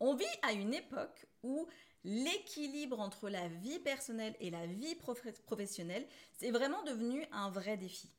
[0.00, 1.66] On vit à une époque où
[2.04, 8.10] l'équilibre entre la vie personnelle et la vie professionnelle, c'est vraiment devenu un vrai défi.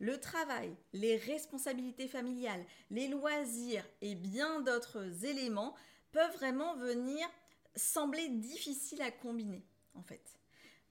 [0.00, 5.74] Le travail, les responsabilités familiales, les loisirs et bien d'autres éléments
[6.12, 7.28] peuvent vraiment venir
[7.74, 9.64] sembler difficiles à combiner,
[9.94, 10.38] en fait.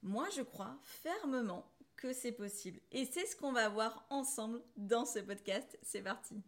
[0.01, 2.79] Moi, je crois fermement que c'est possible.
[2.91, 5.77] Et c'est ce qu'on va voir ensemble dans ce podcast.
[5.81, 6.41] C'est parti.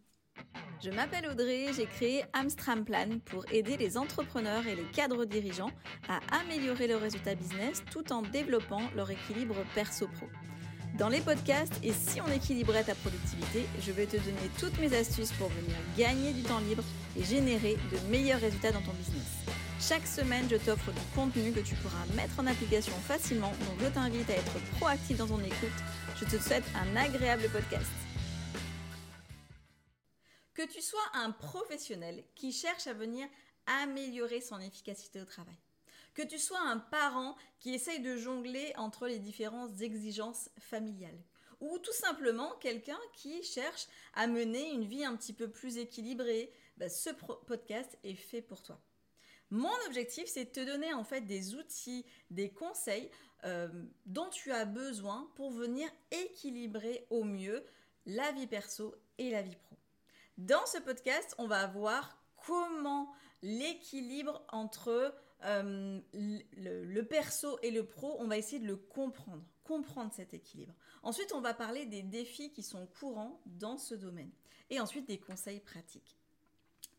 [0.82, 5.70] Je m'appelle Audrey, j'ai créé Amstram Plan pour aider les entrepreneurs et les cadres dirigeants
[6.08, 10.26] à améliorer leurs résultats business tout en développant leur équilibre perso-pro.
[10.98, 14.96] Dans les podcasts et si on équilibrait ta productivité, je vais te donner toutes mes
[14.96, 16.82] astuces pour venir gagner du temps libre
[17.14, 19.44] et générer de meilleurs résultats dans ton business.
[19.78, 23.86] Chaque semaine, je t'offre du contenu que tu pourras mettre en application facilement, donc je
[23.86, 25.68] t'invite à être proactif dans ton écoute.
[26.18, 27.90] Je te souhaite un agréable podcast.
[30.60, 33.26] Que tu sois un professionnel qui cherche à venir
[33.64, 35.56] améliorer son efficacité au travail,
[36.12, 41.18] que tu sois un parent qui essaye de jongler entre les différentes exigences familiales,
[41.60, 46.52] ou tout simplement quelqu'un qui cherche à mener une vie un petit peu plus équilibrée,
[46.76, 47.08] bah, ce
[47.46, 48.82] podcast est fait pour toi.
[49.48, 53.10] Mon objectif, c'est de te donner en fait des outils, des conseils
[53.44, 53.70] euh,
[54.04, 57.64] dont tu as besoin pour venir équilibrer au mieux
[58.04, 59.79] la vie perso et la vie pro.
[60.40, 67.84] Dans ce podcast, on va voir comment l'équilibre entre euh, le, le, perso et le
[67.84, 70.72] pro, on va essayer de le comprendre, comprendre cet équilibre.
[71.02, 74.30] Ensuite, on va parler des défis qui sont courants dans ce domaine
[74.70, 76.16] et ensuite des conseils pratiques.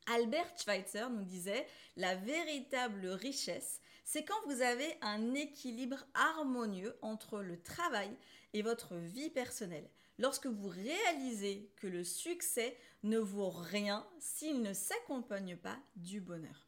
[0.05, 7.39] Albert Schweitzer nous disait la véritable richesse, c'est quand vous avez un équilibre harmonieux entre
[7.39, 8.15] le travail
[8.53, 9.89] et votre vie personnelle.
[10.19, 16.67] Lorsque vous réalisez que le succès ne vaut rien s'il ne s'accompagne pas du bonheur.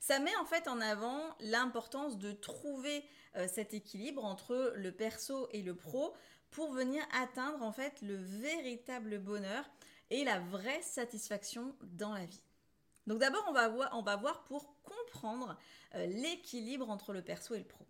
[0.00, 3.04] Ça met en fait en avant l'importance de trouver
[3.36, 6.14] euh, cet équilibre entre le perso et le pro
[6.50, 9.64] pour venir atteindre en fait le véritable bonheur
[10.08, 12.42] et la vraie satisfaction dans la vie.
[13.06, 13.52] Donc d'abord, on,
[14.02, 15.56] va voir, pour comprendre
[15.94, 17.86] euh, l'équilibre entre le perso et le pro.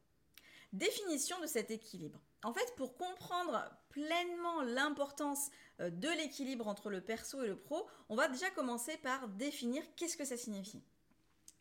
[0.72, 2.20] Définition de cet équilibre.
[2.42, 5.50] En fait, pour comprendre pleinement l'importance
[5.88, 10.16] de l'équilibre entre le perso et le pro, on va déjà commencer par définir qu'est-ce
[10.16, 10.82] que ça signifie.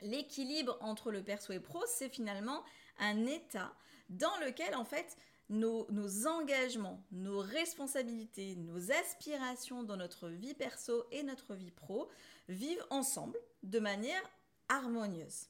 [0.01, 2.63] L'équilibre entre le perso et le pro, c'est finalement
[2.99, 3.73] un état
[4.09, 5.17] dans lequel en fait
[5.49, 5.87] nos,
[6.27, 12.09] engagements, nos responsabilités, nos aspirations dans notre vie perso et notre vie pro
[12.47, 14.21] vivent ensemble de manière
[14.69, 15.47] harmonieuse.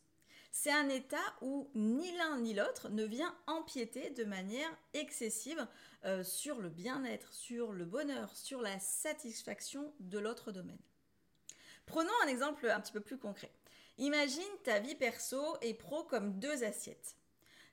[0.52, 5.66] C'est un état où ni l'un ni l'autre ne vient empiéter de manière excessive
[6.06, 10.80] euh, sur le bien-être, sur le bonheur, sur la satisfaction de l'autre domaine.
[11.86, 13.52] Prenons un exemple un petit peu plus concret.
[13.98, 17.16] Imagine ta vie perso et pro comme deux assiettes.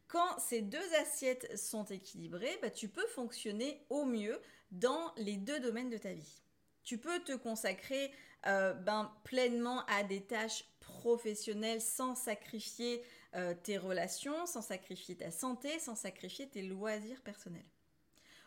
[0.08, 5.60] Quand ces deux assiettes sont équilibrées, bah, tu peux fonctionner au mieux dans les deux
[5.60, 6.42] domaines de ta vie.
[6.84, 8.12] Tu peux te consacrer
[8.46, 10.64] euh, ben, pleinement à des tâches
[11.06, 13.00] professionnelles sans sacrifier
[13.36, 17.70] euh, tes relations, sans sacrifier ta santé, sans sacrifier tes loisirs personnels.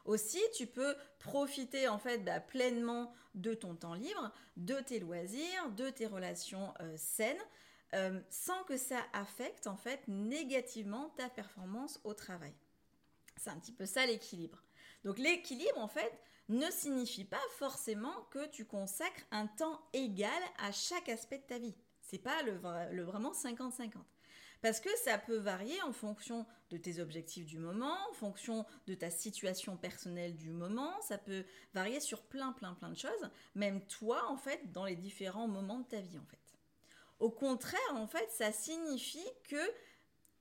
[0.03, 5.71] Aussi, tu peux profiter en fait bah, pleinement de ton temps libre, de tes loisirs,
[5.77, 7.45] de tes relations euh, saines,
[7.93, 12.53] euh, sans que ça affecte en fait négativement ta performance au travail.
[13.37, 14.61] C'est un petit peu ça l'équilibre.
[15.05, 16.11] Donc l'équilibre en fait
[16.49, 21.57] ne signifie pas forcément que tu consacres un temps égal à chaque aspect de ta
[21.57, 21.75] vie.
[22.09, 23.91] C'est pas le, vraiment 50-50.
[24.61, 28.95] Parce que ça peut varier en fonction de tes objectifs du moment, en fonction de
[28.95, 33.85] ta situation personnelle du moment, ça peut varier sur plein plein plein de choses, même
[33.85, 36.39] toi en fait dans les différents moments de ta vie en fait.
[37.19, 39.71] Au contraire, en fait, ça signifie que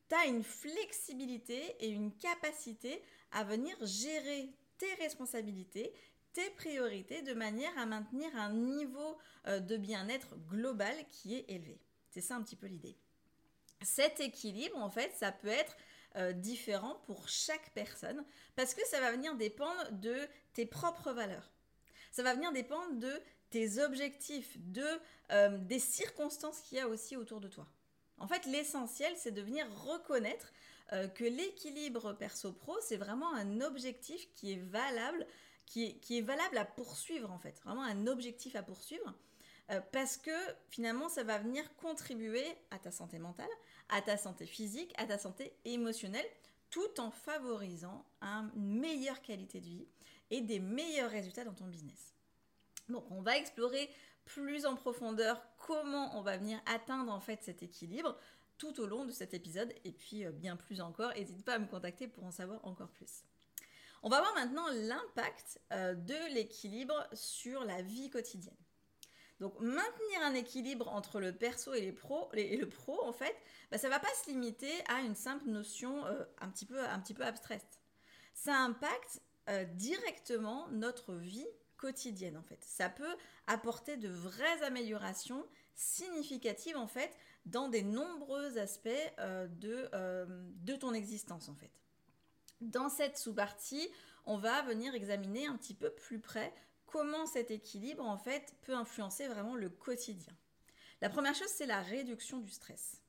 [0.08, 3.02] tu as une flexibilité et une capacité
[3.32, 4.48] à venir gérer
[4.78, 5.92] tes responsabilités,
[6.38, 9.18] tes priorités de manière à maintenir un niveau
[9.48, 11.80] euh, de bien-être global qui est élevé.
[12.10, 12.96] C'est ça un petit peu l'idée.
[13.82, 15.76] Cet équilibre, en fait, ça peut être
[16.14, 18.24] euh, différent pour chaque personne
[18.54, 20.16] parce que ça va venir dépendre de
[20.52, 21.50] tes propres valeurs.
[22.12, 23.20] Ça va venir dépendre de
[23.50, 24.86] tes objectifs, de,
[25.32, 27.66] euh, des circonstances qu'il y a aussi autour de toi.
[28.18, 30.52] En fait, l'essentiel, c'est de venir reconnaître
[31.14, 35.26] que l'équilibre perso-pro, c'est vraiment un objectif qui est valable,
[35.68, 39.14] qui est, valable à poursuivre en fait, vraiment un objectif à poursuivre,
[39.70, 40.30] euh, parce que
[40.70, 43.50] finalement, ça va venir contribuer à ta santé mentale,
[43.90, 46.26] à ta santé physique, à ta santé émotionnelle,
[46.70, 49.86] tout en favorisant une meilleure qualité de vie
[50.30, 52.14] et des meilleurs résultats dans ton business.
[52.88, 53.90] Donc on va explorer
[54.24, 58.16] plus en profondeur comment on va venir atteindre en fait cet équilibre
[58.58, 61.12] tout au long de cet épisode et puis euh, bien plus encore.
[61.14, 63.22] N'hésite pas à me contacter pour en savoir encore plus.
[64.02, 68.56] On va voir maintenant l'impact euh, de l'équilibre sur la vie quotidienne.
[69.40, 73.36] Donc maintenir un équilibre entre le perso et, le pro, en fait,
[73.70, 77.24] bah, ça ne va pas se limiter à une simple notion euh, un, petit peu,
[77.24, 77.80] abstraite.
[78.34, 79.20] Ça impacte
[79.76, 81.46] directement notre vie
[81.78, 82.62] quotidienne en fait.
[82.62, 83.16] Ça peut
[83.46, 87.10] apporter de vraies améliorations significatives en fait
[87.46, 88.88] dans des nombreux aspects
[89.20, 91.70] euh, euh, de ton existence en fait.
[92.60, 93.88] Dans cette sous-partie,
[94.26, 96.52] on va venir examiner un petit peu plus près
[96.86, 100.32] comment cet équilibre en fait peut influencer vraiment le quotidien.
[101.00, 103.00] La première chose, c'est la réduction du stress.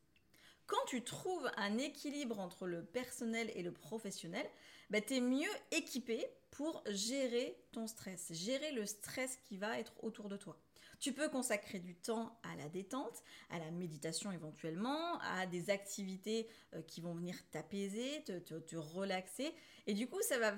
[0.68, 4.48] Quand tu trouves un équilibre entre le personnel et le professionnel,
[4.92, 9.94] bah, tu es mieux équipé pour gérer ton stress, gérer le stress qui va être
[10.04, 10.62] autour de toi.
[11.00, 16.48] Tu peux consacrer du temps à la détente, à la méditation éventuellement, à des activités
[16.74, 19.54] euh, qui vont venir t'apaiser, te, relaxer.
[19.88, 20.54] Et du coup, ça va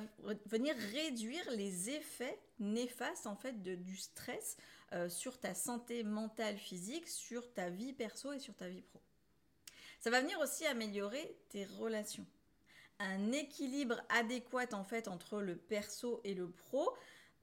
[0.47, 4.57] venir réduire les effets néfastes en fait du stress
[4.93, 8.99] euh, sur ta santé mentale, physique, sur ta vie perso et sur ta vie pro.
[9.99, 12.25] Ça va venir aussi améliorer tes relations
[13.01, 16.93] un équilibre adéquat en fait entre le perso et le pro,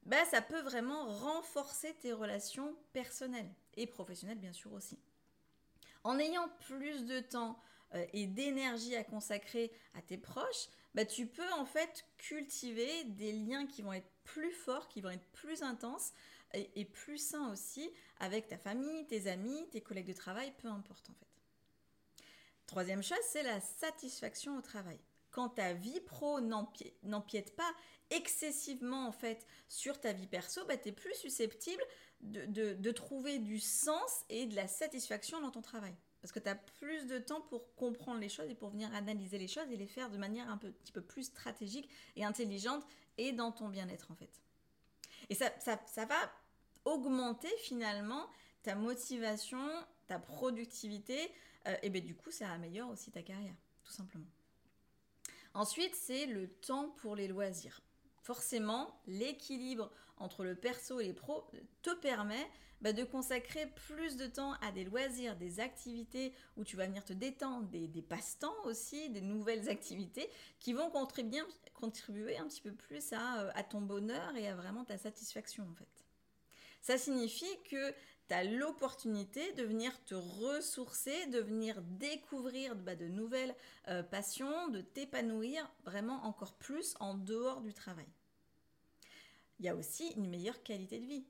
[0.05, 4.99] bah, ça peut vraiment renforcer tes relations personnelles et professionnelles bien sûr aussi.
[6.05, 7.61] En ayant plus de temps
[7.95, 13.33] euh, et d'énergie à consacrer à tes proches, bah, tu peux en fait cultiver des
[13.33, 16.13] liens qui vont être plus forts, qui vont être plus intenses
[16.55, 17.91] et, et plus sains aussi
[18.21, 21.27] avec ta famille, tes amis, tes collègues de travail, peu importe en fait.
[22.67, 24.99] Troisième chose, c'est la satisfaction au travail
[25.31, 27.73] quand ta vie pro n'empiète pas
[28.11, 31.83] excessivement en fait sur ta vie perso, bah, tu es plus susceptible
[32.21, 35.95] de, trouver du sens et de la satisfaction dans ton travail.
[36.21, 39.39] Parce que tu as plus de temps pour comprendre les choses et pour venir analyser
[39.39, 42.85] les choses et les faire de manière un petit peu plus stratégique et intelligente
[43.19, 44.43] et dans ton bien-être en fait.
[45.31, 46.33] Et ça, ça, va
[46.85, 48.29] augmenter finalement
[48.63, 49.63] ta motivation,
[50.07, 51.31] ta productivité,
[51.69, 53.55] euh, et bien du coup ça améliore aussi ta carrière,
[53.85, 54.27] tout simplement.
[55.55, 57.81] Ensuite, c'est le temps pour les loisirs.
[58.29, 61.47] Forcément, l'équilibre entre le perso et les pros
[61.81, 62.47] te permet
[62.83, 67.07] bah, de consacrer plus de temps à des loisirs, des activités où tu vas venir
[67.07, 70.29] te détendre, des, passe-temps aussi, des nouvelles activités
[70.61, 74.85] qui vont contribuer, un petit peu plus à, euh, à ton bonheur et à vraiment
[74.85, 76.05] ta satisfaction en fait.
[76.83, 77.95] Ça signifie que
[78.29, 83.55] tu as l'opportunité de venir te ressourcer, de venir découvrir bah, de nouvelles
[83.89, 88.07] euh, passions, de t'épanouir vraiment encore plus en dehors du travail.
[89.59, 91.27] Il y a aussi une meilleure qualité de vie.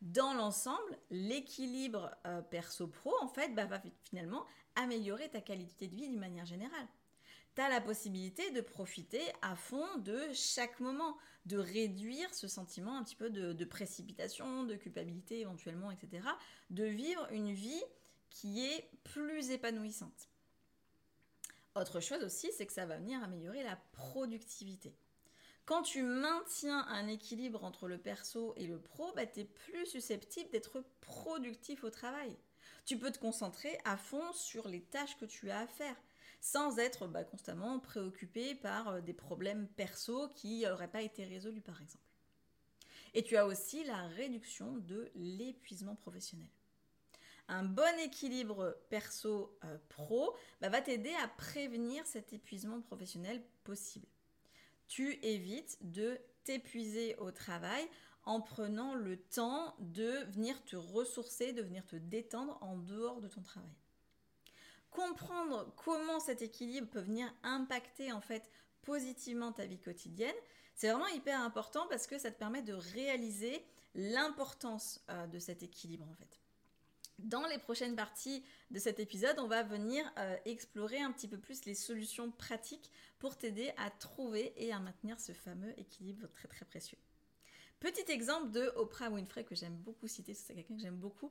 [0.00, 6.08] Dans l'ensemble, l'équilibre euh, perso-pro, en fait, bah, va finalement améliorer ta qualité de vie
[6.08, 6.88] d'une manière générale
[7.54, 12.96] tu as la possibilité de profiter à fond de chaque moment, de réduire ce sentiment
[12.96, 16.26] un petit peu de, précipitation, de culpabilité éventuellement, etc.
[16.70, 17.82] De vivre une vie
[18.30, 20.28] qui est plus épanouissante.
[21.74, 24.94] Autre chose aussi, c'est que ça va venir améliorer la productivité.
[25.70, 29.86] Quand tu maintiens un équilibre entre le perso et le pro, bah, tu es plus
[29.86, 32.36] susceptible d'être productif au travail.
[32.86, 35.94] Tu peux te concentrer à fond sur les tâches que tu as à faire
[36.40, 41.60] sans être bah, constamment préoccupé par euh, des problèmes perso qui n'auraient pas été résolus
[41.60, 42.02] par exemple.
[43.14, 46.50] Et tu as aussi la réduction de l'épuisement professionnel.
[47.46, 54.08] Un bon équilibre perso-pro euh, bah, va t'aider à prévenir cet épuisement professionnel possible.
[54.90, 57.88] Tu évites de t'épuiser au travail
[58.24, 63.28] en prenant le temps de venir te ressourcer, de venir te détendre en dehors de
[63.28, 63.70] ton travail
[64.90, 68.50] comprendre comment cet équilibre peut venir impacter en fait
[68.82, 70.34] positivement ta vie quotidienne,
[70.74, 75.62] c'est vraiment hyper important parce que ça te permet de réaliser l'importance euh, de cet
[75.62, 76.39] équilibre en fait.
[77.24, 81.36] Dans les prochaines parties de cet épisode, on va venir euh, explorer un petit peu
[81.36, 86.48] plus les solutions pratiques pour t'aider à trouver et à maintenir ce fameux équilibre très
[86.48, 86.96] très précieux.
[87.78, 91.30] Petit exemple de Oprah Winfrey que j'aime beaucoup citer, c'est quelqu'un que j'aime beaucoup.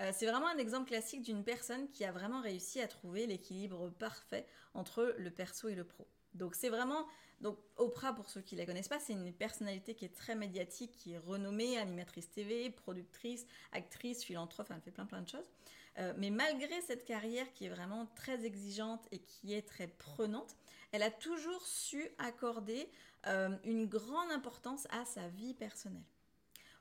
[0.00, 3.88] Euh, c'est vraiment un exemple classique d'une personne qui a vraiment réussi à trouver l'équilibre
[3.90, 6.06] parfait entre le perso et le pro.
[6.34, 7.06] Donc c'est vraiment
[7.40, 10.92] donc Oprah pour ceux qui la connaissent pas, c'est une personnalité qui est très médiatique,
[10.92, 15.50] qui est renommée, animatrice TV, productrice, actrice, philanthrope, elle fait plein plein de choses.
[15.98, 20.54] Euh, mais malgré cette carrière qui est vraiment très exigeante et qui est très prenante,
[20.92, 22.88] elle a toujours su accorder
[23.26, 26.04] euh, une grande importance à sa vie personnelle.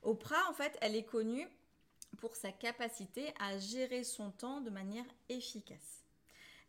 [0.04, 1.48] Oprah, en fait, elle est connue
[2.18, 6.06] pour sa capacité à gérer son temps de manière efficace.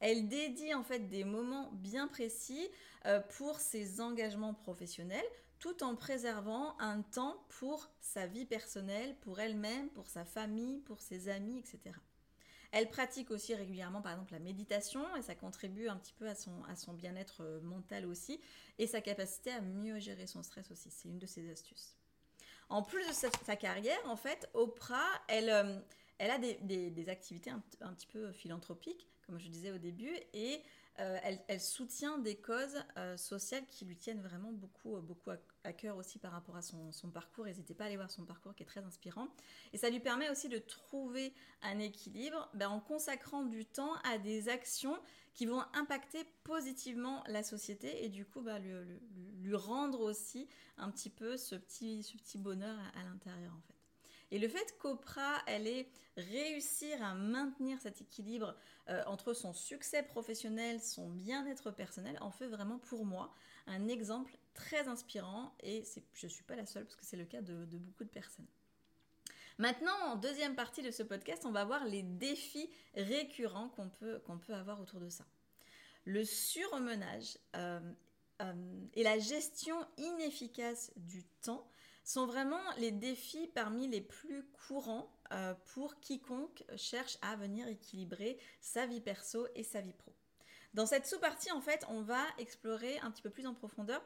[0.00, 2.68] Elle dédie en fait des moments bien précis
[3.06, 5.24] euh, pour ses engagements professionnels,
[5.58, 11.00] tout en préservant un temps pour sa vie personnelle, pour elle-même, pour sa famille, pour
[11.00, 11.94] ses amis, etc.
[12.72, 16.34] Elle pratique aussi régulièrement, par exemple, la méditation et ça contribue un petit peu à
[16.34, 18.40] son, bien-être euh, mental aussi
[18.78, 20.88] et sa capacité à mieux gérer son stress aussi.
[20.90, 21.96] C'est une de ses astuces.
[22.68, 25.80] En plus de sa, carrière, en fait, Oprah, elle, euh,
[26.18, 30.60] elle a des, activités un, petit peu philanthropiques, comme je disais au début, et
[30.98, 35.30] euh, elle, soutient des causes euh, sociales qui lui tiennent vraiment beaucoup, euh, beaucoup
[35.64, 37.46] à, cœur aussi par rapport à son, parcours.
[37.46, 39.28] N'hésitez pas à aller voir son parcours qui est très inspirant.
[39.72, 41.32] Et ça lui permet aussi de trouver
[41.62, 44.98] un équilibre ben, en consacrant du temps à des actions
[45.32, 51.08] qui vont impacter positivement la société et du coup ben, lui, rendre aussi un petit
[51.08, 53.79] peu ce petit, ce petit bonheur à, à l'intérieur en fait.
[54.30, 58.54] Et le fait qu'Oprah, elle ait réussir à maintenir cet équilibre
[58.88, 63.34] euh, entre son succès professionnel, son bien-être personnel, en fait vraiment pour moi
[63.66, 67.24] un exemple très inspirant et je ne suis pas la seule parce que c'est le
[67.24, 68.46] cas de, beaucoup de personnes.
[69.58, 74.20] Maintenant, en deuxième partie de ce podcast, on va voir les défis récurrents qu'on peut,
[74.46, 75.24] peut avoir autour de ça.
[76.04, 77.78] Le surmenage euh,
[78.40, 78.54] euh,
[78.94, 81.68] et la gestion inefficace du temps
[82.10, 88.36] sont vraiment les défis parmi les plus courants euh, pour quiconque cherche à venir équilibrer
[88.60, 90.12] sa vie perso et sa vie pro.
[90.74, 94.02] Dans cette sous-partie, en fait, on va explorer un petit peu plus en profondeur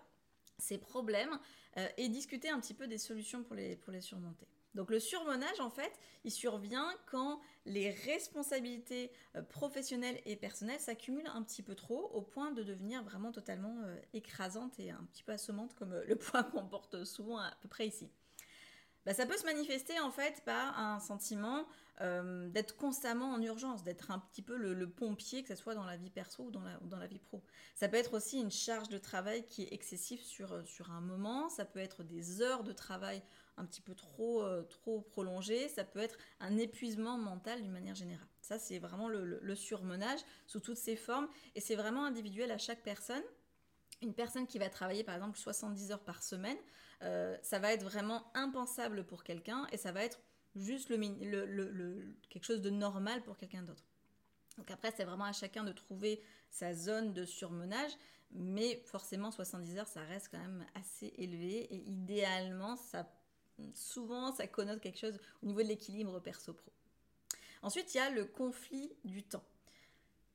[0.58, 1.38] ces problèmes
[1.78, 4.46] euh, et discuter un petit peu des solutions pour les, pour les surmonter.
[4.74, 5.92] Donc le surmenage, en fait,
[6.24, 12.22] il survient quand les responsabilités euh, professionnelles et personnelles s'accumulent un petit peu trop au
[12.22, 16.16] point de devenir vraiment totalement euh, écrasantes et un petit peu assommantes comme euh, le
[16.16, 18.10] point qu'on porte souvent à peu près ici.
[19.06, 21.66] Bah, ça peut se manifester en fait par un sentiment
[22.00, 25.96] d'être constamment en urgence, d'être un petit peu le, pompier, que ce soit dans la
[25.96, 27.40] vie perso ou dans la, vie pro.
[27.76, 31.64] Ça peut être aussi une charge de travail qui est excessive sur un moment, ça
[31.64, 33.22] peut être des heures de travail
[33.56, 37.94] un petit peu trop, euh, trop prolongé, ça peut être un épuisement mental d'une manière
[37.94, 38.28] générale.
[38.40, 42.82] Ça, c'est vraiment le, surmenage sous toutes ses formes et c'est vraiment individuel à chaque
[42.82, 43.22] personne.
[44.02, 46.58] Une personne qui va travailler par exemple 70 heures par semaine,
[47.02, 50.20] euh, ça va être vraiment impensable pour quelqu'un et ça va être
[50.56, 53.84] juste le, quelque chose de normal pour quelqu'un d'autre.
[54.58, 57.92] Donc après, c'est vraiment à chacun de trouver sa zone de surmenage,
[58.30, 63.08] mais forcément 70 heures, ça reste quand même assez élevé et idéalement, ça
[63.74, 66.72] souvent ça connote quelque chose au niveau de l'équilibre perso-pro.
[67.62, 69.44] Ensuite, il y a le conflit du temps.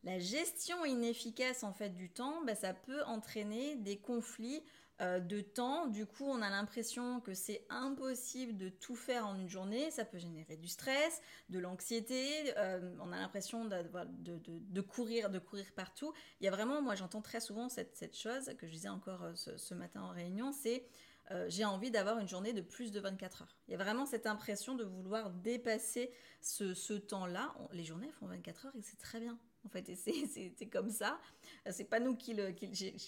[0.03, 4.63] La gestion inefficace en fait du temps, bah, ça peut entraîner des conflits
[5.01, 5.87] euh, de temps.
[5.87, 9.91] Du coup, on a l'impression que c'est impossible de tout faire en une journée.
[9.91, 12.53] Ça peut générer du stress, de l'anxiété.
[12.57, 16.13] Euh, on a l'impression de, courir, de courir partout.
[16.41, 19.35] Il y a vraiment, moi j'entends très souvent cette, chose que je disais encore euh,
[19.35, 20.85] ce matin en réunion, c'est
[21.31, 23.57] euh, j'ai envie d'avoir une journée de plus de 24 heures.
[23.67, 27.55] Il y a vraiment cette impression de vouloir dépasser ce, temps-là.
[27.71, 29.37] Les journées font 24 heures et c'est très bien.
[29.65, 31.19] En fait, c'est comme ça.
[31.67, 32.55] Euh, c'est pas nous qui le,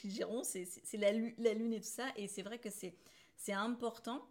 [0.06, 2.08] gérons, c'est la, la, lune et tout ça.
[2.16, 4.28] Et c'est vrai que c'est important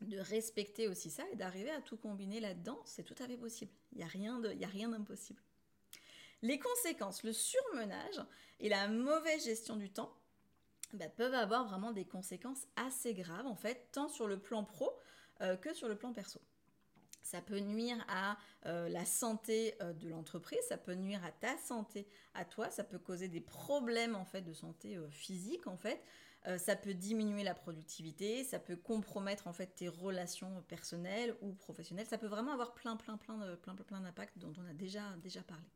[0.00, 2.80] de respecter aussi ça et d'arriver à tout combiner là-dedans.
[2.84, 3.70] C'est tout à fait possible.
[3.92, 5.40] Il n'y a rien d'impossible.
[6.42, 8.20] Les conséquences, le surmenage
[8.60, 10.12] et la mauvaise gestion du temps
[10.94, 14.90] bah, peuvent avoir vraiment des conséquences assez graves en fait, tant sur le plan pro
[15.42, 16.40] euh, que sur le plan perso.
[17.22, 21.56] Ça peut nuire à euh, la santé euh, de l'entreprise, ça peut nuire à ta
[21.58, 26.02] santé, à toi, ça peut causer des problèmes en fait de santé physique en fait.
[26.58, 32.06] ça peut diminuer la productivité, ça peut compromettre en fait tes relations personnelles ou professionnelles.
[32.06, 34.72] Ça peut vraiment avoir plein plein plein de, plein plein, plein d'impacts dont on a
[34.72, 35.66] déjà déjà parlé.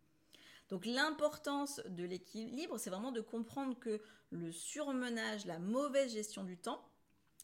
[0.68, 6.56] Donc l'importance de l'équilibre, c'est vraiment de comprendre que le surmenage, la mauvaise gestion du
[6.56, 6.84] temps,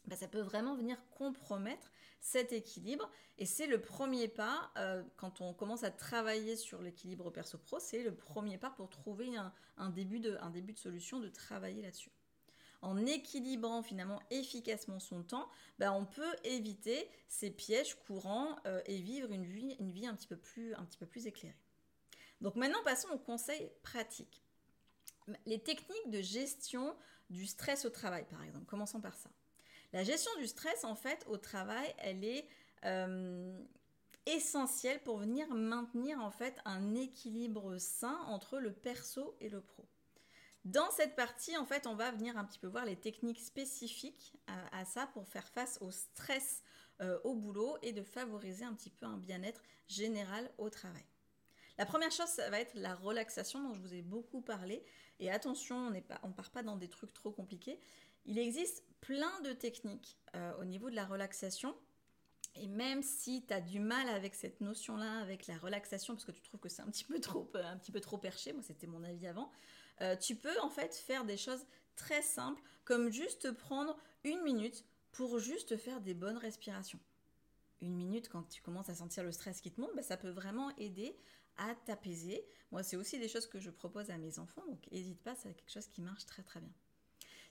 [0.07, 3.09] bah, ça peut vraiment venir compromettre cet équilibre.
[3.37, 8.03] Et c'est le premier pas, euh, quand on commence à travailler sur l'équilibre perso-pro, c'est
[8.03, 9.35] le premier pas pour trouver
[9.77, 10.37] un, début de,
[10.75, 12.11] solution, de travailler là-dessus.
[12.81, 15.47] En équilibrant finalement efficacement son temps,
[15.77, 20.37] bah, on peut éviter ces pièges courants euh, et vivre une vie, un petit peu
[21.05, 21.55] plus éclairée.
[22.41, 24.43] Donc maintenant, passons aux conseils pratiques.
[25.45, 26.95] Les techniques de gestion
[27.29, 28.65] du stress au travail, par exemple.
[28.65, 29.29] Commençons par ça.
[29.93, 32.47] La gestion du stress, en fait, au travail, elle est
[32.85, 33.57] euh,
[34.25, 39.85] essentielle pour venir maintenir, en fait, un équilibre sain entre le perso et le pro.
[40.63, 44.33] Dans cette partie, en fait, on va venir un petit peu voir les techniques spécifiques
[44.71, 46.61] à, ça pour faire face au stress
[47.01, 51.03] euh, au boulot et de favoriser un petit peu un bien-être général au travail.
[51.77, 54.83] La première chose, ça va être la relaxation dont je vous ai beaucoup parlé.
[55.19, 57.79] Et attention, on ne part pas dans des trucs trop compliqués.
[58.25, 61.75] Il existe plein de techniques euh, au niveau de la relaxation.
[62.55, 66.31] Et même si tu as du mal avec cette notion-là, avec la relaxation, parce que
[66.31, 68.61] tu trouves que c'est un petit peu trop, euh, un petit peu trop perché, moi
[68.61, 69.49] c'était mon avis avant,
[70.01, 74.85] euh, tu peux en fait faire des choses très simples, comme juste prendre une minute
[75.11, 76.99] pour juste faire des bonnes respirations.
[77.81, 80.29] Une minute quand tu commences à sentir le stress qui te monte, bah, ça peut
[80.29, 81.17] vraiment aider
[81.57, 82.45] à t'apaiser.
[82.71, 85.53] Moi, c'est aussi des choses que je propose à mes enfants, donc n'hésite pas, c'est
[85.53, 86.73] quelque chose qui marche très très bien.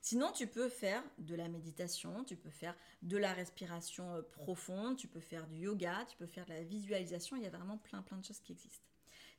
[0.02, 4.96] Sinon, tu peux faire de la méditation, tu peux faire de la respiration euh, profonde,
[4.96, 7.76] tu peux faire du yoga, tu peux faire de la visualisation, il y a vraiment
[7.76, 8.90] plein plein de choses qui existent.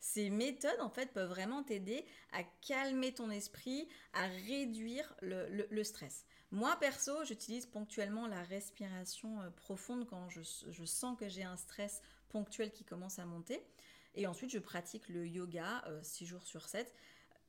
[0.01, 6.25] Ces méthodes, en fait, peuvent vraiment t'aider à calmer ton esprit, à réduire le, stress.
[6.49, 10.41] Moi, perso, j'utilise ponctuellement la respiration euh, profonde quand je,
[10.85, 13.63] sens que j'ai un stress ponctuel qui commence à monter.
[14.15, 16.93] Et ensuite, je pratique le yoga 6 euh, jours sur 7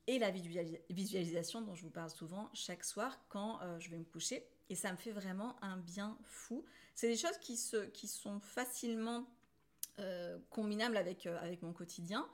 [0.07, 4.03] et la visualisation dont je vous parle souvent chaque soir quand euh, je vais me
[4.03, 4.45] coucher.
[4.69, 6.65] Et ça me fait vraiment un bien fou.
[6.95, 9.27] C'est des choses qui, sont facilement
[9.99, 12.27] euh, combinables avec, avec mon quotidien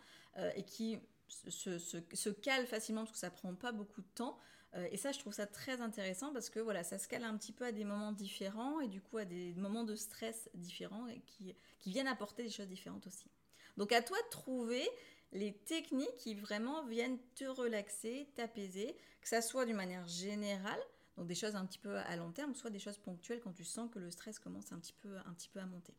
[0.55, 4.37] et qui se, se, se, calent facilement parce que ça prend pas beaucoup de temps.
[4.89, 7.51] et ça, je trouve ça très intéressant parce que voilà, ça se cale un petit
[7.51, 11.19] peu à des moments différents et du coup à des moments de stress différents et
[11.25, 13.29] qui, qui viennent apporter des choses différentes aussi.
[13.79, 14.85] Donc à toi de trouver
[15.31, 20.81] les techniques qui vraiment viennent te relaxer, t'apaiser, que ça soit d'une manière générale,
[21.15, 23.63] donc des choses un petit peu à long terme, soit des choses ponctuelles quand tu
[23.63, 25.93] sens que le stress commence un petit peu, un petit peu à monter.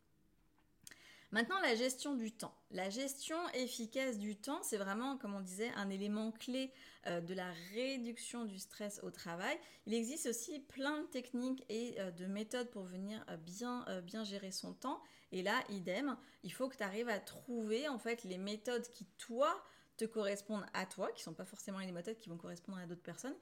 [1.31, 2.53] Maintenant, la gestion du temps.
[2.71, 6.73] La gestion efficace du temps, c'est vraiment, comme on disait, un élément clé
[7.07, 9.57] euh, de la réduction du stress au travail.
[9.85, 14.25] Il existe aussi plein de techniques et euh, de méthodes pour venir euh, bien, bien
[14.25, 15.01] gérer son temps.
[15.31, 19.05] Et là, idem, il faut que tu arrives à trouver en fait les méthodes qui,
[19.17, 19.63] toi,
[19.95, 22.85] te correspondent à toi, qui ne sont pas forcément les méthodes qui vont correspondre à
[22.85, 23.35] d'autres personnes.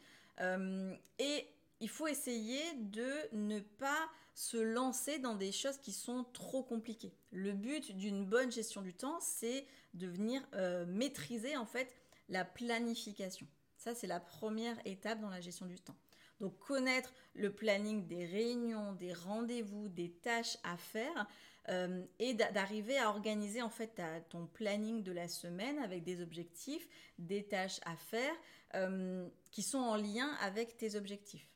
[1.17, 1.47] et
[1.79, 7.13] il faut essayer de ne pas se lancer dans des choses qui sont trop compliquées.
[7.31, 11.93] Le but d'une bonne gestion du temps, c'est de venir euh, maîtriser en fait
[12.29, 13.47] la planification.
[13.77, 15.95] Ça, c'est la première étape dans la gestion du temps.
[16.39, 21.27] Donc connaître le planning des réunions, des rendez-vous, des tâches à faire
[21.67, 26.87] euh, et d'arriver à organiser en fait ton planning de la semaine avec des objectifs,
[27.17, 28.33] des tâches à faire
[28.75, 31.48] euh, qui sont en lien avec tes objectifs.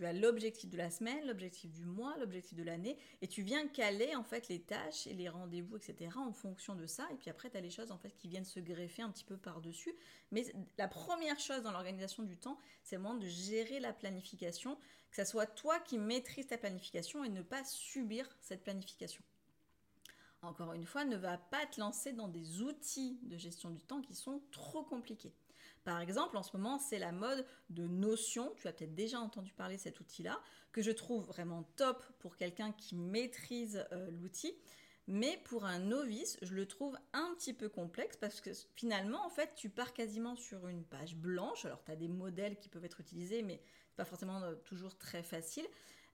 [0.00, 3.68] Tu as l'objectif de la semaine, l'objectif du mois, l'objectif de l'année, et tu viens
[3.68, 6.12] caler en fait les tâches et les rendez-vous, etc.
[6.16, 7.06] en fonction de ça.
[7.12, 9.24] Et puis après, tu as les choses en fait qui viennent se greffer un petit
[9.24, 9.94] peu par-dessus.
[10.30, 10.46] Mais
[10.78, 14.78] la première chose dans l'organisation du temps, c'est vraiment de gérer la planification,
[15.10, 19.22] que ce soit toi qui maîtrises ta planification et ne pas subir cette planification.
[20.42, 24.00] Encore une fois, ne va pas te lancer dans des outils de gestion du temps
[24.00, 25.34] qui sont trop compliqués.
[25.84, 28.52] Par exemple, en ce moment, c'est la mode de Notion.
[28.56, 30.40] Tu as peut-être déjà entendu parler de cet outil-là,
[30.72, 34.54] que je trouve vraiment top pour quelqu'un qui maîtrise euh, l'outil.
[35.06, 39.30] Mais pour un novice, je le trouve un petit peu complexe parce que finalement, en
[39.30, 41.64] fait, tu pars quasiment sur une page blanche.
[41.64, 44.96] Alors, tu as des modèles qui peuvent être utilisés, mais c'est pas forcément euh, toujours
[44.96, 45.66] très facile.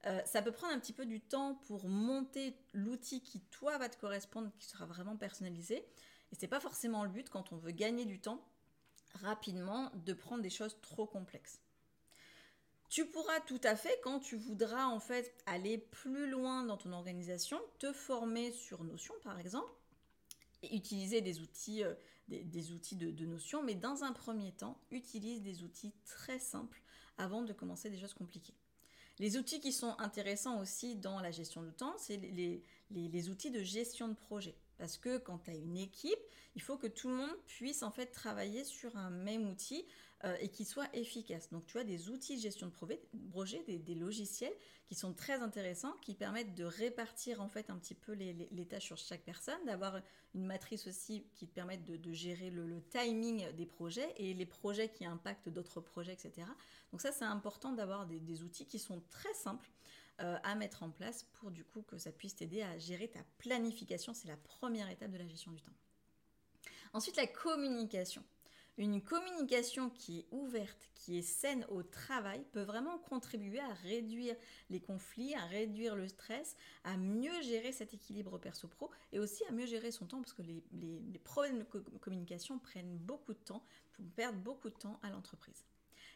[0.05, 3.89] Euh, ça peut prendre un petit peu du temps pour monter l'outil qui, toi, va
[3.89, 5.77] te correspondre, qui sera vraiment personnalisé.
[6.31, 8.45] Et c'est pas forcément le but quand on veut gagner du temps
[9.13, 11.61] rapidement de prendre des choses trop complexes.
[12.89, 16.93] Tu pourras tout à fait, quand tu voudras en fait aller plus loin dans ton
[16.93, 19.71] organisation, te former sur Notion par exemple,
[20.63, 21.93] et utiliser des outils, euh,
[22.29, 26.81] de, Notion, mais dans un premier temps, utilise des outils très simples
[27.17, 28.55] avant de commencer des choses compliquées.
[29.19, 33.63] Les outils qui sont intéressants aussi dans la gestion du temps, c'est les, outils de
[33.63, 34.55] gestion de projet.
[34.77, 36.19] Parce que quand tu as une équipe,
[36.55, 39.85] il faut que tout le monde puisse en fait travailler sur un même outil
[40.23, 41.51] euh, et qu'il soit efficace.
[41.51, 42.73] Donc tu as des outils de gestion de
[43.29, 44.53] projet, des, logiciels
[44.87, 48.87] qui sont très intéressants, qui permettent de répartir en fait un petit peu les, tâches
[48.87, 50.01] sur chaque personne, d'avoir
[50.33, 54.89] une matrice aussi qui te permette de, gérer le, timing des projets et les projets
[54.89, 56.47] qui impactent d'autres projets, etc.
[56.91, 59.69] Donc ça c'est important d'avoir des, outils qui sont très simples
[60.21, 63.19] euh, à mettre en place pour du coup que ça puisse t'aider à gérer ta
[63.37, 64.13] planification.
[64.13, 65.75] C'est la première étape de la gestion du temps.
[66.93, 68.23] Ensuite, la communication.
[68.79, 74.35] Une communication qui est ouverte, qui est saine au travail, peut vraiment contribuer à réduire
[74.69, 79.51] les conflits, à réduire le stress, à mieux gérer cet équilibre perso-pro et aussi à
[79.51, 83.63] mieux gérer son temps parce que les, problèmes de communication prennent beaucoup de temps,
[84.15, 85.65] perdent beaucoup de temps à l'entreprise.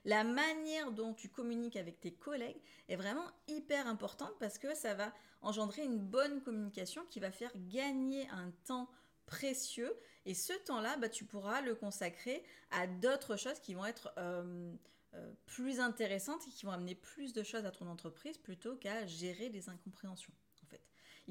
[0.04, 4.94] La manière dont tu communiques avec tes collègues est vraiment hyper importante parce que ça
[4.96, 8.90] va engendrer une bonne communication qui va faire gagner un temps
[9.26, 14.14] précieux et ce temps-là, bah, tu pourras le consacrer à d'autres choses qui vont être
[14.18, 14.74] euh,
[15.14, 19.06] euh, plus intéressantes et qui vont amener plus de choses à ton entreprise plutôt qu'à
[19.06, 20.34] gérer des incompréhensions.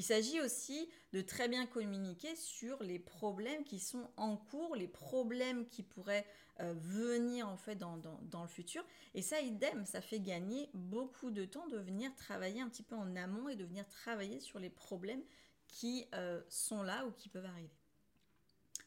[0.00, 4.88] Il s'agit aussi de très bien communiquer sur les problèmes qui sont en cours, les
[4.88, 6.24] problèmes qui pourraient
[6.60, 8.82] euh, venir en fait dans, dans, le futur.
[9.12, 12.94] Et ça, idem, ça fait gagner beaucoup de temps de venir travailler un petit peu
[12.94, 15.22] en amont et de venir travailler sur les problèmes
[15.68, 16.06] qui
[16.48, 17.76] sont là ou qui peuvent arriver.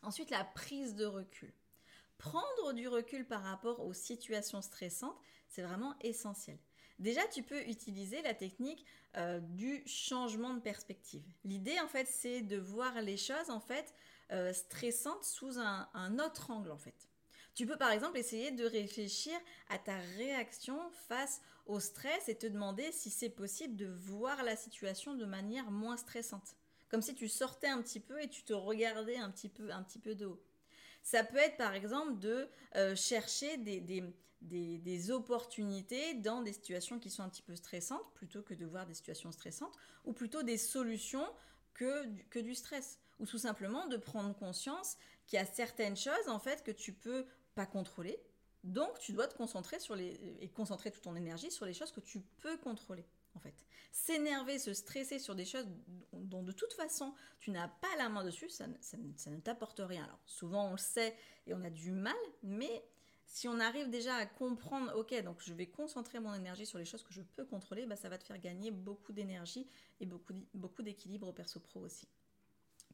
[0.01, 1.53] Ensuite, la prise de recul.
[2.17, 6.57] Prendre du recul par rapport aux situations stressantes, c'est vraiment essentiel.
[6.99, 8.85] Déjà, tu peux utiliser la technique
[9.17, 11.23] euh, du changement de perspective.
[11.43, 13.93] L'idée, en fait, c'est de voir les choses, en fait,
[14.31, 17.09] euh, stressantes sous un, autre angle, en fait.
[17.55, 19.33] Tu peux, par exemple, essayer de réfléchir
[19.69, 24.55] à ta réaction face au stress et te demander si c'est possible de voir la
[24.55, 26.55] situation de manière moins stressante
[26.93, 29.81] comme si tu sortais un petit peu et tu te regardais un petit peu, un
[29.81, 30.39] petit peu de haut.
[31.01, 34.03] Ça peut être par exemple de euh, chercher des,
[35.09, 38.93] opportunités dans des situations qui sont un petit peu stressantes plutôt que de voir des
[38.93, 39.75] situations stressantes
[40.05, 41.27] ou plutôt des solutions
[41.73, 46.27] que, que du stress ou tout simplement de prendre conscience qu'il y a certaines choses
[46.27, 47.25] en fait que tu peux
[47.55, 48.19] pas contrôler
[48.63, 51.91] donc tu dois te concentrer sur les et concentrer toute ton énergie sur les choses
[51.91, 53.53] que tu peux contrôler en fait.
[53.91, 55.67] S'énerver, se stresser sur des choses
[56.13, 60.03] dont de toute façon tu n'as pas la main dessus, ça, ne t'apporte rien.
[60.03, 62.83] Alors souvent on le sait et on a du mal, mais
[63.25, 66.85] si on arrive déjà à comprendre, ok, donc je vais concentrer mon énergie sur les
[66.85, 69.67] choses que je peux contrôler, bah, ça va te faire gagner beaucoup d'énergie
[69.99, 72.07] et beaucoup, beaucoup d'équilibre au perso pro aussi.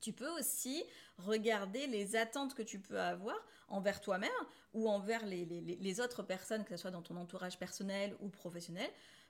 [0.02, 0.84] Tu peux aussi
[1.18, 3.36] regarder les attentes que tu peux avoir
[3.68, 4.30] envers toi-même
[4.74, 8.90] ou envers les, les, autres personnes, que ce soit dans ton entourage personnel ou professionnel,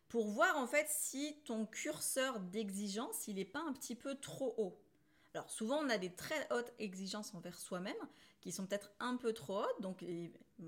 [0.10, 4.54] pour voir en fait si ton curseur d'exigence, il n'est pas un petit peu trop
[4.58, 4.80] haut.
[5.34, 7.96] Alors souvent on a des très hautes exigences envers soi-même
[8.42, 10.04] qui sont peut-être un peu trop hautes, donc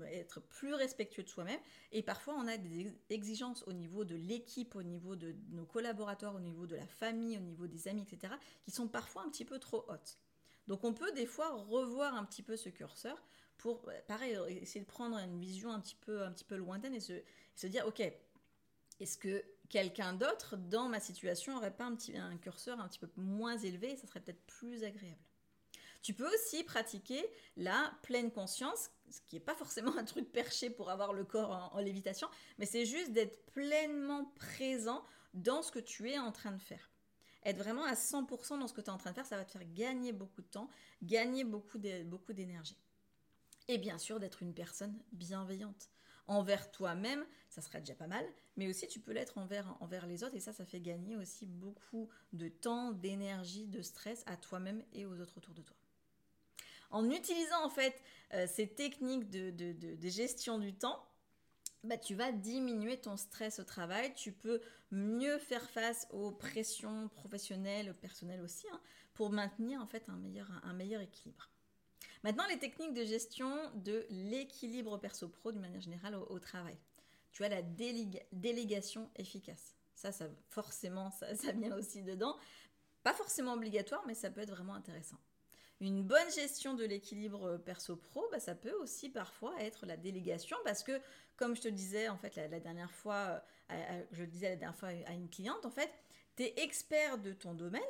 [0.06, 1.60] être plus respectueux de soi-même.
[1.90, 6.34] Et parfois on a des exigences au niveau de l'équipe, au niveau de nos collaborateurs,
[6.34, 9.44] au niveau de la famille, au niveau des amis, etc., qui sont parfois un petit
[9.44, 10.18] peu trop hautes.
[10.68, 13.20] Donc on peut des fois revoir un petit peu ce curseur
[13.56, 17.00] pour, pareil, essayer de prendre une vision un petit peu, un petit peu lointaine et
[17.00, 17.22] se,
[17.54, 18.00] se dire, ok,
[19.00, 19.42] est-ce que
[19.72, 23.58] quelqu'un d'autre dans ma situation aurait pas un, petit, un curseur un petit peu moins
[23.58, 25.18] élevé ça serait peut-être plus agréable
[26.02, 27.24] tu peux aussi pratiquer
[27.56, 31.70] la pleine conscience, ce qui n'est pas forcément un truc perché pour avoir le corps
[31.72, 36.52] en, lévitation, mais c'est juste d'être pleinement présent dans ce que tu es en train
[36.52, 36.90] de faire.
[37.44, 39.44] Être vraiment à 100% dans ce que tu es en train de faire, ça va
[39.44, 40.68] te faire gagner beaucoup de temps,
[41.02, 42.76] gagner beaucoup d'énergie.
[43.68, 45.88] Et bien sûr, d'être une personne bienveillante
[46.26, 48.24] envers toi-même, ça serait déjà pas mal,
[48.56, 52.08] mais aussi tu peux l'être envers, les autres et ça, ça fait gagner aussi beaucoup
[52.32, 55.76] de temps, d'énergie, de stress à toi-même et aux autres autour de toi.
[56.90, 58.00] En utilisant en fait
[58.34, 61.04] euh, ces techniques de, gestion du temps,
[61.84, 67.08] bah, tu vas diminuer ton stress au travail, tu peux mieux faire face aux pressions
[67.08, 68.80] professionnelles, personnelles aussi, hein,
[69.14, 71.51] pour maintenir en fait un meilleur équilibre.
[72.24, 76.78] Maintenant, les techniques de gestion de l'équilibre perso-pro d'une manière générale au, travail.
[77.32, 79.74] Tu as la délégation efficace.
[79.94, 82.36] Ça, ça forcément, ça, vient aussi dedans.
[83.02, 85.16] Pas forcément obligatoire, mais ça peut être vraiment intéressant.
[85.80, 90.84] Une bonne gestion de l'équilibre perso-pro, bah, ça peut aussi parfois être la délégation parce
[90.84, 91.00] que,
[91.36, 94.78] comme je te disais en fait la, dernière fois, euh, je le disais la dernière
[94.78, 95.90] fois à une cliente, en fait,
[96.36, 97.82] tu es expert de ton domaine,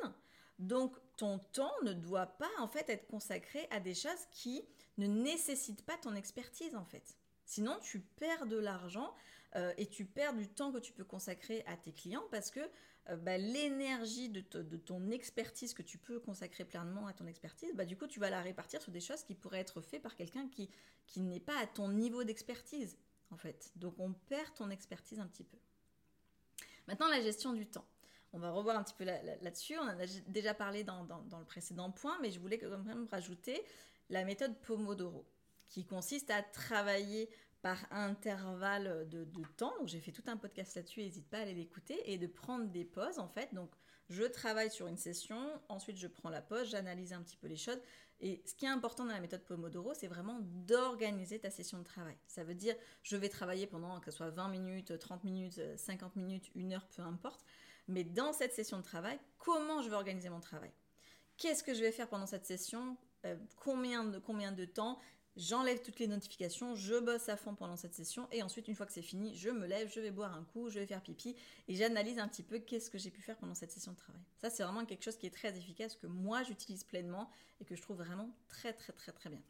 [0.62, 4.64] donc ton temps ne doit pas en fait être consacré à des choses qui
[4.98, 7.16] ne nécessitent pas ton expertise en fait.
[7.44, 9.14] Sinon tu perds de l'argent
[9.57, 12.61] euh, et tu perds du temps que tu peux consacrer à tes clients parce que
[13.09, 14.40] euh, bah, l'énergie de,
[14.77, 18.31] ton expertise que tu peux consacrer pleinement à ton expertise, bah, du coup tu vas
[18.31, 20.70] la répartir sur des choses qui pourraient être faites par quelqu'un qui,
[21.07, 22.96] qui n'est pas à ton niveau d'expertise
[23.31, 23.72] en fait.
[23.77, 25.59] Donc on perd ton expertise un petit peu.
[26.87, 27.87] Maintenant la gestion du temps.
[28.33, 29.77] On va revoir un petit peu là-dessus.
[29.79, 33.62] on en a déjà parlé dans, le précédent point, mais je voulais quand même rajouter
[34.09, 35.27] la méthode Pomodoro,
[35.68, 37.29] qui consiste à travailler
[37.61, 39.75] par intervalle de, temps.
[39.79, 42.66] Donc j'ai fait tout un podcast là-dessus, n'hésite pas à aller l'écouter, et de prendre
[42.66, 43.53] des pauses en fait.
[43.55, 43.71] Donc
[44.09, 47.57] je travaille sur une session, ensuite je prends la pause, j'analyse un petit peu les
[47.57, 47.81] choses.
[48.21, 51.85] Et ce qui est important dans la méthode Pomodoro, c'est vraiment d'organiser ta session de
[51.85, 52.16] travail.
[52.29, 56.16] Ça veut dire, je vais travailler pendant que ce soit 20 minutes, 30 minutes, 50
[56.16, 57.45] minutes, une heure, peu importe.
[57.88, 60.71] Mais dans cette session de travail, comment je vais organiser mon travail?
[61.37, 62.97] Qu'est-ce que je vais faire pendant cette session?
[63.25, 64.99] Euh, combien, de, combien de temps?
[65.35, 68.85] J'enlève toutes les notifications, je bosse à fond pendant cette session et ensuite une fois
[68.85, 71.35] que c'est fini, je me lève, je vais boire un coup, je vais faire pipi
[71.68, 74.21] et j'analyse un petit peu qu'est-ce que j'ai pu faire pendant cette session de travail.
[74.37, 77.75] Ça c'est vraiment quelque chose qui est très efficace que moi j'utilise pleinement et que
[77.75, 79.40] je trouve vraiment très très très très bien.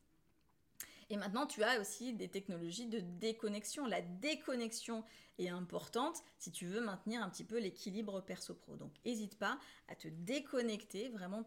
[1.12, 3.84] Et maintenant, tu as aussi des technologies de déconnexion.
[3.84, 5.04] La déconnexion
[5.38, 8.76] est importante si tu veux maintenir un petit peu l'équilibre perso-pro.
[8.76, 11.44] Donc, n'hésite pas à te déconnecter, vraiment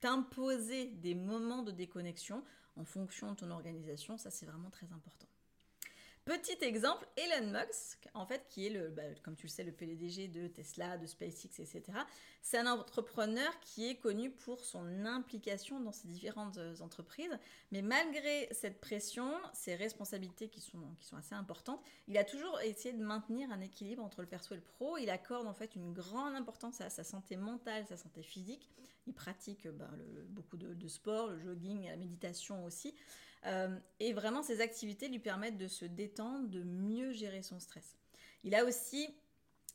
[0.00, 2.42] t'imposer des moments de déconnexion
[2.76, 4.16] en fonction de ton organisation.
[4.16, 5.28] Ça, c'est vraiment très important.
[6.24, 9.72] Petit exemple, Elon Musk, en fait, qui est le, bah, comme tu le sais, le
[9.72, 11.82] PDG de Tesla, de SpaceX, etc.
[12.40, 17.38] C'est un entrepreneur qui est connu pour son implication dans ces différentes euh, entreprises.
[17.72, 22.58] Mais malgré cette pression, ses responsabilités qui sont, qui sont assez importantes, il a toujours
[22.62, 24.96] essayé de maintenir un équilibre entre le perso et le pro.
[24.96, 28.70] Il accorde en fait une grande importance à sa santé mentale, sa santé physique.
[29.06, 29.90] Il pratique bah,
[30.30, 32.94] beaucoup de, de sport, le jogging, la méditation aussi.
[33.46, 37.96] Euh, et vraiment, ces activités lui permettent de se détendre, de mieux gérer son stress.
[38.42, 39.14] Il a aussi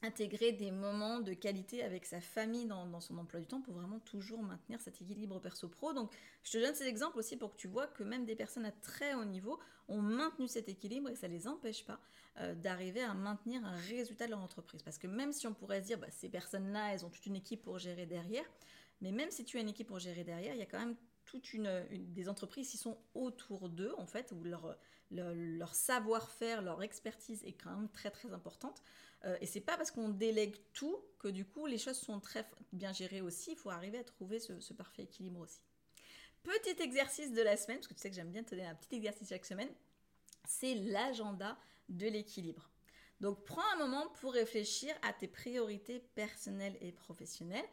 [0.01, 3.99] intégré des moments de qualité avec sa famille dans, son emploi du temps pour vraiment
[3.99, 5.93] toujours maintenir cet équilibre perso-pro.
[5.93, 6.11] Donc,
[6.43, 8.71] je te donne ces exemples aussi pour que tu vois que même des personnes à
[8.71, 11.99] très haut niveau ont maintenu cet équilibre et ça ne les empêche pas
[12.39, 14.81] euh, d'arriver à maintenir un résultat de leur entreprise.
[14.83, 17.35] Parce que même si on pourrait se dire, bah, ces personnes-là, elles ont toute une
[17.35, 18.45] équipe pour gérer derrière,
[19.01, 20.95] mais même si tu as une équipe pour gérer derrière, il y a quand même
[21.33, 24.77] une, des entreprises qui sont autour d'eux, en fait, où leur,
[25.11, 28.81] leur, savoir-faire, leur expertise est quand même très très importante.
[29.25, 32.45] Euh, et c'est pas parce qu'on délègue tout que du coup les choses sont très
[32.71, 33.51] bien gérées aussi.
[33.51, 35.59] Il faut arriver à trouver ce, ce parfait équilibre aussi.
[36.43, 38.75] Petit exercice de la semaine, parce que tu sais que j'aime bien te donner un
[38.75, 39.69] petit exercice chaque semaine,
[40.47, 41.57] c'est l'agenda
[41.89, 42.69] de l'équilibre.
[43.19, 47.65] Donc prends un moment pour réfléchir à tes priorités personnelles et professionnelles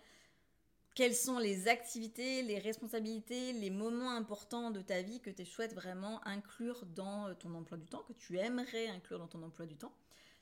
[0.96, 5.74] quelles sont les activités, les responsabilités, les moments importants de ta vie que tu souhaites
[5.74, 9.66] vraiment inclure dans euh, ton emploi du temps, que tu aimerais inclure dans ton emploi
[9.66, 9.92] du temps.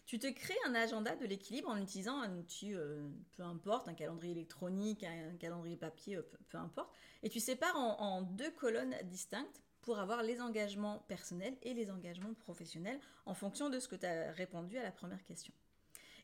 [0.07, 3.03] Tu te crées un agenda de l'équilibre en utilisant un outil, euh,
[3.35, 8.53] peu importe, un calendrier électronique, un, calendrier papier, peu, importe, et tu sépares en deux
[8.53, 13.89] colonnes distinctes pour avoir les engagements personnels et les engagements professionnels en fonction de ce
[13.89, 15.53] que tu as répondu à la première question.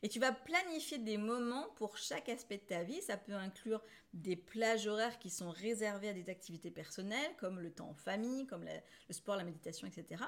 [0.03, 3.01] Et tu vas planifier des moments pour chaque aspect de ta vie.
[3.01, 3.83] Ça peut inclure
[4.13, 8.47] des plages horaires qui sont réservées à des activités personnelles, comme le temps en famille,
[8.47, 10.23] comme le sport, la méditation, etc.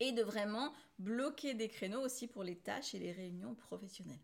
[0.00, 4.20] Et de vraiment bloquer des créneaux aussi pour les tâches et les réunions professionnelles.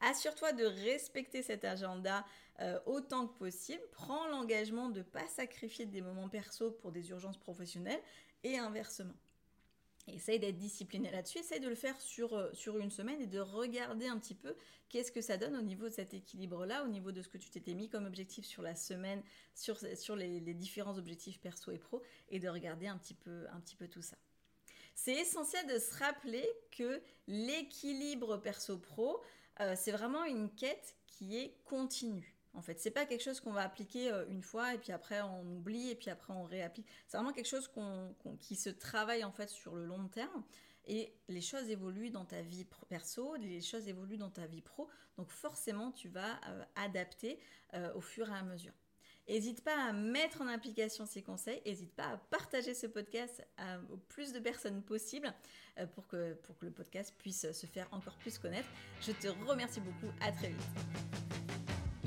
[0.00, 2.24] Assure-toi de respecter cet agenda
[2.60, 3.82] euh, autant que possible.
[3.92, 8.00] Prends l'engagement de ne pas sacrifier des moments perso pour des urgences professionnelles
[8.42, 9.14] et inversement.
[10.08, 13.38] Essaye d'être discipliné là-dessus, essaye de le faire sur, euh, sur une semaine et de
[13.38, 14.56] regarder un petit peu
[14.88, 17.48] qu'est-ce que ça donne au niveau de cet équilibre-là, au niveau de ce que tu
[17.50, 19.22] t'étais mis comme objectif sur la semaine,
[19.54, 19.76] sur,
[20.16, 24.02] les, différents objectifs perso et pro, et de regarder un petit peu, un petit tout
[24.02, 24.16] ça.
[24.94, 29.22] C'est essentiel de se rappeler que l'équilibre perso-pro,
[29.60, 32.34] euh, c'est vraiment une quête qui est continue.
[32.54, 35.20] En fait, c'est pas quelque chose qu'on va appliquer euh, une fois et puis après
[35.20, 36.86] on oublie et puis après on réapplique.
[37.06, 37.70] C'est vraiment quelque chose
[38.40, 40.42] qui se travaille en fait sur le long terme.
[40.86, 44.88] Et les choses évoluent dans ta vie perso, les choses évoluent dans ta vie pro.
[45.18, 47.38] Donc forcément, tu vas euh, adapter
[47.74, 48.72] euh, au fur et à mesure.
[49.28, 53.46] N'hésite pas à mettre en application ces conseils, n'hésite pas à partager ce podcast
[53.92, 55.32] au plus de personnes possible
[55.94, 58.68] pour, que, pour que le podcast puisse se faire encore plus connaître.
[59.00, 61.49] Je te remercie beaucoup, à très vite.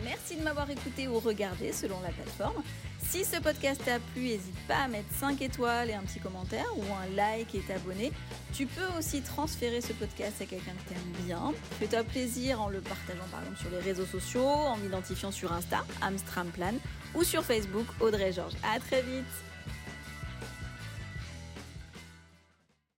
[0.03, 2.61] Merci de m'avoir écouté ou regardé selon la plateforme.
[3.01, 6.65] Si ce podcast t'a plu, n'hésite pas à mettre 5 étoiles et un petit commentaire
[6.75, 8.11] ou un like et t'abonner.
[8.53, 11.53] Tu peux aussi transférer ce podcast à quelqu'un que t'aimes bien.
[11.79, 15.85] Fais-toi plaisir en le partageant par exemple sur les réseaux sociaux, en m'identifiant sur Insta,
[16.01, 16.73] Amstramplan,
[17.13, 18.55] ou sur Facebook, Audrey Georges.
[18.63, 19.25] À très vite